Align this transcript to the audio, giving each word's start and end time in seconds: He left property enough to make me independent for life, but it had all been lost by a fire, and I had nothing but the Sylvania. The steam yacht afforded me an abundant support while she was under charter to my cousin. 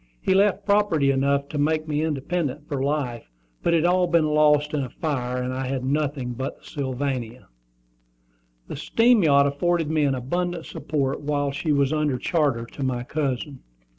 He 0.19 0.33
left 0.33 0.65
property 0.65 1.11
enough 1.11 1.47
to 1.49 1.59
make 1.59 1.87
me 1.87 2.01
independent 2.01 2.67
for 2.67 2.81
life, 2.81 3.29
but 3.61 3.75
it 3.75 3.83
had 3.83 3.93
all 3.93 4.07
been 4.07 4.29
lost 4.29 4.71
by 4.71 4.79
a 4.79 4.89
fire, 4.89 5.37
and 5.43 5.53
I 5.53 5.67
had 5.67 5.85
nothing 5.85 6.33
but 6.33 6.57
the 6.57 6.65
Sylvania. 6.65 7.49
The 8.67 8.77
steam 8.77 9.21
yacht 9.21 9.45
afforded 9.45 9.91
me 9.91 10.05
an 10.05 10.15
abundant 10.15 10.65
support 10.65 11.21
while 11.21 11.51
she 11.51 11.71
was 11.71 11.93
under 11.93 12.17
charter 12.17 12.65
to 12.65 12.81
my 12.83 13.03
cousin. 13.03 13.59